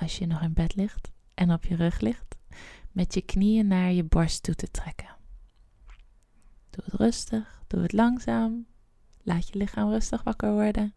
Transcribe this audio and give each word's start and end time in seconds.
als 0.00 0.18
je 0.18 0.26
nog 0.26 0.40
in 0.42 0.52
bed 0.52 0.74
ligt 0.74 1.10
en 1.34 1.52
op 1.52 1.64
je 1.64 1.76
rug 1.76 2.00
ligt, 2.00 2.36
met 2.92 3.14
je 3.14 3.20
knieën 3.20 3.66
naar 3.66 3.92
je 3.92 4.04
borst 4.04 4.42
toe 4.42 4.54
te 4.54 4.70
trekken. 4.70 5.16
Doe 6.70 6.84
het 6.84 6.94
rustig, 6.94 7.62
doe 7.66 7.82
het 7.82 7.92
langzaam. 7.92 8.66
Laat 9.22 9.48
je 9.48 9.58
lichaam 9.58 9.90
rustig 9.90 10.22
wakker 10.22 10.52
worden. 10.52 10.94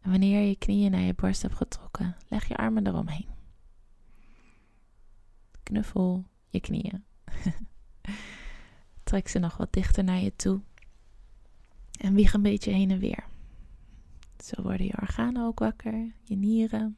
En 0.00 0.10
wanneer 0.10 0.48
je 0.48 0.56
knieën 0.56 0.90
naar 0.90 1.00
je 1.00 1.14
borst 1.14 1.42
hebt 1.42 1.54
getrokken, 1.54 2.16
leg 2.28 2.48
je 2.48 2.56
armen 2.56 2.86
eromheen. 2.86 3.28
Knuffel 5.62 6.24
je 6.48 6.60
knieën. 6.60 7.04
Trek 9.04 9.28
ze 9.28 9.38
nog 9.38 9.56
wat 9.56 9.72
dichter 9.72 10.04
naar 10.04 10.20
je 10.20 10.36
toe. 10.36 10.60
En 12.00 12.14
wieg 12.14 12.32
een 12.32 12.42
beetje 12.42 12.72
heen 12.72 12.90
en 12.90 12.98
weer. 12.98 13.24
Zo 14.46 14.62
worden 14.62 14.86
je 14.86 15.00
organen 15.00 15.46
ook 15.46 15.58
wakker, 15.58 16.12
je 16.22 16.36
nieren. 16.36 16.96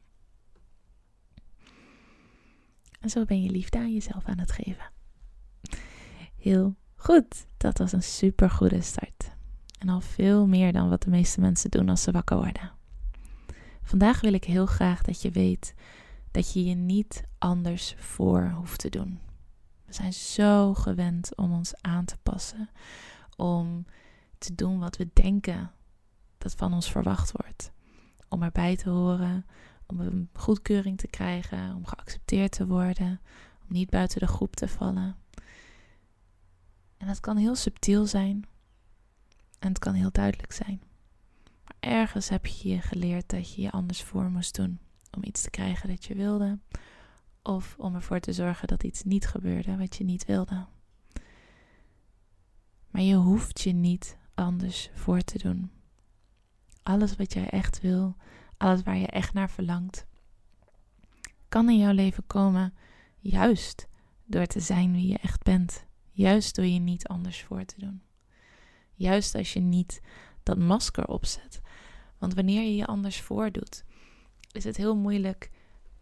En 3.01 3.11
zo 3.11 3.24
ben 3.24 3.43
je 3.43 3.51
liefde 3.51 3.79
aan 3.79 3.93
jezelf 3.93 4.24
aan 4.24 4.38
het 4.38 4.52
geven. 4.52 4.91
Heel 6.37 6.76
goed, 6.96 7.46
dat 7.57 7.79
was 7.79 7.93
een 7.93 8.02
super 8.02 8.51
goede 8.51 8.80
start. 8.80 9.30
En 9.79 9.88
al 9.88 10.01
veel 10.01 10.46
meer 10.46 10.73
dan 10.73 10.88
wat 10.88 11.02
de 11.02 11.10
meeste 11.10 11.41
mensen 11.41 11.71
doen 11.71 11.88
als 11.88 12.02
ze 12.02 12.10
wakker 12.10 12.37
worden. 12.37 12.73
Vandaag 13.82 14.21
wil 14.21 14.32
ik 14.32 14.45
heel 14.45 14.66
graag 14.66 15.02
dat 15.02 15.23
je 15.23 15.30
weet 15.30 15.74
dat 16.30 16.52
je 16.52 16.65
je 16.65 16.74
niet 16.74 17.24
anders 17.38 17.95
voor 17.99 18.52
hoeft 18.57 18.80
te 18.80 18.88
doen. 18.88 19.19
We 19.85 19.93
zijn 19.93 20.13
zo 20.13 20.74
gewend 20.74 21.37
om 21.37 21.52
ons 21.52 21.74
aan 21.80 22.04
te 22.04 22.16
passen, 22.23 22.71
om 23.37 23.87
te 24.38 24.54
doen 24.54 24.79
wat 24.79 24.96
we 24.96 25.09
denken 25.13 25.71
dat 26.39 26.55
van 26.55 26.73
ons 26.73 26.91
verwacht 26.91 27.33
wordt. 27.33 27.73
Om 28.29 28.43
erbij 28.43 28.77
te 28.77 28.91
horen, 28.91 29.47
om 29.87 30.01
een 30.01 30.29
goedkeuring 30.33 30.99
te 30.99 31.07
krijgen, 31.07 31.75
om 31.75 31.87
geaccepteerd 31.87 32.53
te 32.53 32.67
worden, 32.67 33.21
om 33.61 33.67
niet 33.69 33.91
buiten 33.91 34.21
de 34.21 34.27
groep 34.27 34.57
te 34.57 34.69
vallen. 34.69 35.16
En 36.97 37.07
dat 37.07 37.21
kan 37.21 37.37
heel 37.37 37.55
subtiel 37.55 38.07
zijn 38.07 38.45
en 39.59 39.69
het 39.69 39.79
kan 39.79 39.95
heel 39.95 40.13
duidelijk 40.13 40.53
zijn. 40.53 40.83
Maar 41.65 41.77
ergens 41.81 42.29
heb 42.29 42.47
je 42.47 42.69
je 42.69 42.81
geleerd 42.81 43.31
dat 43.31 43.55
je 43.55 43.63
je 43.63 43.71
anders 43.71 44.03
voor 44.03 44.31
moest 44.31 44.55
doen 44.55 44.79
om 45.16 45.25
iets 45.25 45.43
te 45.43 45.51
krijgen 45.51 45.89
dat 45.89 46.05
je 46.05 46.15
wilde, 46.15 46.59
of 47.43 47.75
om 47.79 47.95
ervoor 47.95 48.21
te 48.21 48.33
zorgen 48.33 48.69
dat 48.69 48.83
iets 48.83 49.03
niet 49.03 49.27
gebeurde 49.27 49.77
wat 49.77 49.97
je 49.97 50.05
niet 50.05 50.25
wilde. 50.25 50.66
Maar 52.91 53.03
je 53.03 53.15
hoeft 53.15 53.61
je 53.61 53.73
niet 53.73 54.16
anders 54.35 54.91
voor 54.95 55.21
te 55.21 55.39
doen 55.39 55.71
alles 56.89 57.17
wat 57.17 57.33
jij 57.33 57.49
echt 57.49 57.81
wil, 57.81 58.17
alles 58.57 58.83
waar 58.83 58.97
je 58.97 59.07
echt 59.07 59.33
naar 59.33 59.51
verlangt, 59.51 60.07
kan 61.49 61.69
in 61.69 61.79
jouw 61.79 61.93
leven 61.93 62.27
komen 62.27 62.75
juist 63.19 63.89
door 64.25 64.47
te 64.47 64.61
zijn 64.61 64.93
wie 64.93 65.09
je 65.09 65.19
echt 65.19 65.43
bent. 65.43 65.87
Juist 66.11 66.55
door 66.55 66.65
je 66.65 66.78
niet 66.78 67.06
anders 67.06 67.43
voor 67.43 67.65
te 67.65 67.81
doen. 67.81 68.03
Juist 68.94 69.34
als 69.34 69.53
je 69.53 69.60
niet 69.60 70.00
dat 70.43 70.59
masker 70.59 71.06
opzet. 71.09 71.60
Want 72.19 72.34
wanneer 72.34 72.62
je 72.62 72.77
je 72.77 72.87
anders 72.87 73.21
voordoet, 73.21 73.84
is 74.53 74.65
het 74.65 74.77
heel 74.77 74.97
moeilijk 74.97 75.50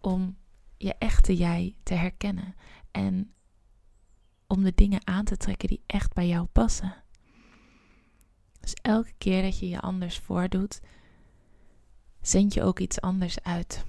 om 0.01 0.37
je 0.77 0.95
echte 0.95 1.37
jij 1.37 1.77
te 1.83 1.95
herkennen. 1.95 2.55
En 2.91 3.33
om 4.47 4.63
de 4.63 4.73
dingen 4.75 5.07
aan 5.07 5.25
te 5.25 5.37
trekken 5.37 5.69
die 5.69 5.83
echt 5.87 6.13
bij 6.13 6.29
jou 6.29 6.47
passen. 6.47 7.05
Dus 8.67 8.75
elke 8.83 9.13
keer 9.19 9.43
dat 9.43 9.59
je 9.59 9.69
je 9.69 9.81
anders 9.81 10.19
voordoet, 10.19 10.81
zend 12.21 12.55
je 12.55 12.63
ook 12.63 12.79
iets 12.79 13.01
anders 13.01 13.43
uit. 13.43 13.85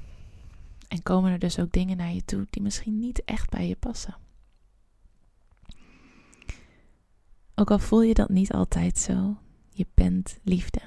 En 0.88 1.03
komen 1.03 1.31
er 1.31 1.39
dus 1.39 1.59
ook 1.59 1.71
dingen 1.71 1.97
naar 1.97 2.13
je 2.13 2.25
toe 2.25 2.47
die 2.49 2.61
misschien 2.61 2.99
niet 2.99 3.23
echt 3.23 3.49
bij 3.49 3.67
je 3.67 3.75
passen. 3.75 4.15
Ook 7.55 7.71
al 7.71 7.79
voel 7.79 8.01
je 8.01 8.13
dat 8.13 8.29
niet 8.29 8.53
altijd 8.53 8.97
zo, 8.97 9.38
je 9.69 9.85
bent 9.93 10.39
liefde. 10.43 10.81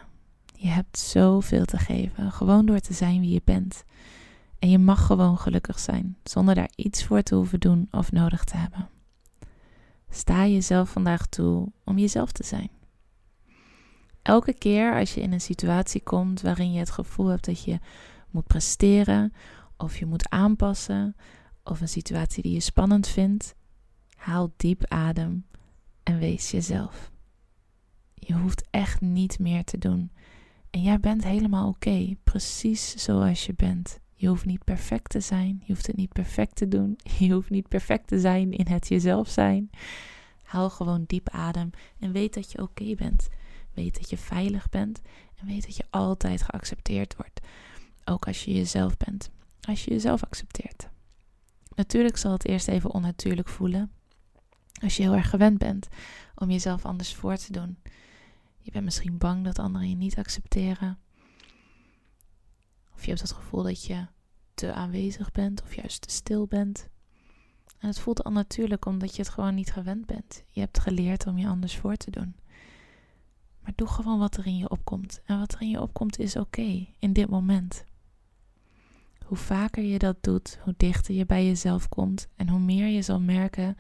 Je 0.55 0.69
hebt 0.69 0.99
zoveel 0.99 1.65
te 1.65 1.79
geven, 1.79 2.33
gewoon 2.33 2.67
door 2.67 2.81
te 2.81 2.93
zijn 2.93 3.21
wie 3.21 3.33
je 3.33 3.43
bent. 3.45 3.85
En 4.59 4.71
je 4.71 4.79
mag 4.79 5.07
gewoon 5.07 5.39
gelukkig 5.39 5.79
zijn, 5.79 6.17
zonder 6.23 6.55
daar 6.55 6.71
iets 6.77 7.05
voor 7.05 7.23
te 7.23 7.35
hoeven 7.35 7.61
doen 7.61 7.89
of 7.91 8.13
nodig 8.13 8.45
te 8.45 8.57
hebben. 8.57 8.89
Sta 10.09 10.47
jezelf 10.47 10.91
vandaag 10.91 11.27
toe 11.27 11.73
om 11.85 11.99
jezelf 11.99 12.33
te 12.33 12.45
zijn. 12.45 12.79
Elke 14.31 14.55
keer 14.55 14.95
als 14.95 15.15
je 15.15 15.21
in 15.21 15.33
een 15.33 15.41
situatie 15.41 16.03
komt 16.03 16.41
waarin 16.41 16.73
je 16.73 16.79
het 16.79 16.91
gevoel 16.91 17.27
hebt 17.27 17.45
dat 17.45 17.65
je 17.65 17.79
moet 18.31 18.47
presteren 18.47 19.33
of 19.77 19.99
je 19.99 20.07
moet 20.07 20.29
aanpassen 20.29 21.17
of 21.65 21.81
een 21.81 21.89
situatie 21.89 22.43
die 22.43 22.53
je 22.53 22.61
spannend 22.61 23.09
vindt, 23.09 23.55
haal 24.17 24.53
diep 24.57 24.85
adem 24.89 25.47
en 26.03 26.19
wees 26.19 26.51
jezelf. 26.51 27.11
Je 28.15 28.35
hoeft 28.35 28.69
echt 28.71 29.01
niet 29.01 29.39
meer 29.39 29.65
te 29.65 29.79
doen. 29.79 30.11
En 30.71 30.83
jij 30.83 31.01
bent 31.01 31.25
helemaal 31.25 31.69
oké, 31.69 32.17
precies 32.25 32.95
zoals 32.95 33.47
je 33.47 33.55
bent. 33.55 33.99
Je 34.15 34.29
hoeft 34.29 34.45
niet 34.45 34.65
perfect 34.65 35.11
te 35.11 35.21
zijn, 35.21 35.63
je 35.65 35.73
hoeft 35.73 35.87
het 35.87 35.97
niet 35.97 36.13
perfect 36.13 36.57
te 36.57 36.69
doen, 36.69 36.99
je 37.19 37.33
hoeft 37.33 37.51
niet 37.51 37.69
perfect 37.69 38.07
te 38.07 38.21
zijn 38.21 38.53
in 38.53 38.67
het 38.67 38.89
jezelf 38.89 39.29
zijn. 39.29 39.71
Haal 40.43 40.71
gewoon 40.71 41.05
diep 41.07 41.29
adem 41.29 41.71
en 41.99 42.13
weet 42.13 42.35
dat 42.35 42.53
je 42.53 42.63
oké 42.63 42.95
bent. 42.95 43.29
Weet 43.81 43.99
dat 43.99 44.11
je 44.11 44.17
veilig 44.17 44.69
bent 44.69 45.01
en 45.37 45.47
weet 45.47 45.63
dat 45.67 45.77
je 45.77 45.85
altijd 45.91 46.43
geaccepteerd 46.43 47.17
wordt. 47.17 47.41
Ook 48.05 48.27
als 48.27 48.45
je 48.45 48.53
jezelf 48.53 48.97
bent. 48.97 49.31
Als 49.61 49.85
je 49.85 49.91
jezelf 49.91 50.25
accepteert. 50.25 50.89
Natuurlijk 51.75 52.17
zal 52.17 52.33
het 52.33 52.47
eerst 52.47 52.69
even 52.69 52.91
onnatuurlijk 52.91 53.49
voelen. 53.49 53.93
Als 54.83 54.97
je 54.97 55.03
heel 55.03 55.15
erg 55.15 55.31
gewend 55.31 55.59
bent 55.59 55.89
om 56.35 56.51
jezelf 56.51 56.85
anders 56.85 57.15
voor 57.15 57.37
te 57.37 57.53
doen. 57.53 57.79
Je 58.59 58.71
bent 58.71 58.85
misschien 58.85 59.19
bang 59.19 59.45
dat 59.45 59.59
anderen 59.59 59.89
je 59.89 59.97
niet 59.97 60.19
accepteren. 60.19 60.99
Of 62.95 63.03
je 63.03 63.09
hebt 63.09 63.21
het 63.21 63.33
gevoel 63.33 63.63
dat 63.63 63.85
je 63.85 64.07
te 64.55 64.73
aanwezig 64.73 65.33
bent 65.33 65.63
of 65.63 65.75
juist 65.75 66.01
te 66.01 66.11
stil 66.11 66.47
bent. 66.47 66.89
En 67.79 67.89
het 67.89 67.99
voelt 67.99 68.25
onnatuurlijk 68.25 68.87
omdat 68.87 69.17
je 69.17 69.23
het 69.23 69.31
gewoon 69.31 69.55
niet 69.55 69.73
gewend 69.73 70.07
bent. 70.07 70.43
Je 70.49 70.61
hebt 70.61 70.81
geleerd 70.81 71.27
om 71.27 71.39
je 71.39 71.47
anders 71.47 71.77
voor 71.77 71.97
te 71.97 72.11
doen. 72.11 72.35
Maar 73.63 73.73
doe 73.77 73.89
gewoon 73.89 74.19
wat 74.19 74.37
er 74.37 74.47
in 74.47 74.57
je 74.57 74.69
opkomt. 74.71 75.21
En 75.25 75.39
wat 75.39 75.53
er 75.53 75.61
in 75.61 75.71
je 75.71 75.81
opkomt 75.81 76.19
is 76.19 76.37
oké 76.37 76.87
in 76.99 77.13
dit 77.13 77.31
moment. 77.31 77.85
Hoe 79.25 79.39
vaker 79.39 79.83
je 79.83 79.99
dat 79.99 80.17
doet, 80.21 80.59
hoe 80.63 80.75
dichter 80.77 81.15
je 81.15 81.27
bij 81.27 81.47
jezelf 81.47 81.89
komt 81.89 82.29
en 82.37 82.49
hoe 82.49 82.61
meer 82.61 82.87
je 82.87 83.03
zal 83.03 83.21
merken 83.21 83.77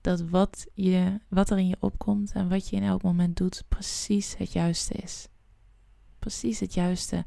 dat 0.00 0.20
wat, 0.20 0.66
je, 0.74 1.20
wat 1.28 1.50
er 1.50 1.58
in 1.58 1.68
je 1.68 1.76
opkomt 1.80 2.32
en 2.32 2.48
wat 2.48 2.68
je 2.68 2.76
in 2.76 2.82
elk 2.82 3.02
moment 3.02 3.36
doet, 3.36 3.64
precies 3.68 4.36
het 4.36 4.52
juiste 4.52 4.94
is. 4.94 5.28
Precies 6.18 6.60
het 6.60 6.74
juiste 6.74 7.24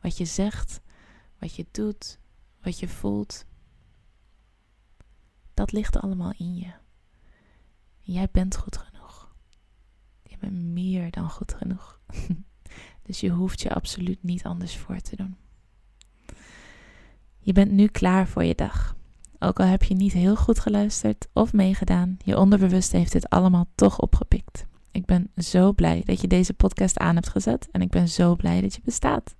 wat 0.00 0.16
je 0.16 0.24
zegt, 0.24 0.80
wat 1.38 1.54
je 1.54 1.66
doet, 1.70 2.18
wat 2.62 2.78
je 2.78 2.88
voelt. 2.88 3.44
Dat 5.54 5.72
ligt 5.72 5.96
allemaal 5.96 6.32
in 6.36 6.56
je. 6.56 6.72
Jij 8.00 8.28
bent 8.32 8.56
goed 8.56 8.76
genoeg 8.76 8.97
ben 10.38 10.72
meer 10.72 11.10
dan 11.10 11.30
goed 11.30 11.54
genoeg. 11.54 12.00
dus 13.06 13.20
je 13.20 13.30
hoeft 13.30 13.60
je 13.60 13.74
absoluut 13.74 14.22
niet 14.22 14.44
anders 14.44 14.76
voor 14.76 15.00
te 15.00 15.16
doen. 15.16 15.36
Je 17.38 17.52
bent 17.52 17.70
nu 17.70 17.86
klaar 17.86 18.28
voor 18.28 18.44
je 18.44 18.54
dag. 18.54 18.96
Ook 19.38 19.60
al 19.60 19.66
heb 19.66 19.82
je 19.82 19.94
niet 19.94 20.12
heel 20.12 20.36
goed 20.36 20.58
geluisterd 20.58 21.28
of 21.32 21.52
meegedaan, 21.52 22.16
je 22.24 22.38
onderbewust 22.38 22.92
heeft 22.92 23.12
dit 23.12 23.28
allemaal 23.28 23.66
toch 23.74 24.00
opgepikt. 24.00 24.66
Ik 24.90 25.04
ben 25.04 25.30
zo 25.36 25.72
blij 25.72 26.02
dat 26.04 26.20
je 26.20 26.28
deze 26.28 26.54
podcast 26.54 26.98
aan 26.98 27.14
hebt 27.14 27.28
gezet 27.28 27.68
en 27.70 27.80
ik 27.80 27.90
ben 27.90 28.08
zo 28.08 28.36
blij 28.36 28.60
dat 28.60 28.74
je 28.74 28.80
bestaat. 28.84 29.34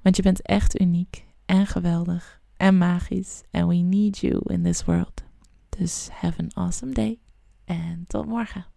Want 0.00 0.16
je 0.16 0.22
bent 0.22 0.42
echt 0.42 0.80
uniek 0.80 1.26
en 1.46 1.66
geweldig 1.66 2.40
en 2.56 2.78
magisch 2.78 3.42
en 3.50 3.68
we 3.68 3.74
need 3.74 4.18
you 4.18 4.40
in 4.46 4.62
this 4.62 4.84
world. 4.84 5.22
Dus 5.68 6.08
have 6.12 6.40
an 6.40 6.50
awesome 6.54 6.92
day 6.92 7.18
en 7.64 8.04
tot 8.06 8.26
morgen. 8.26 8.71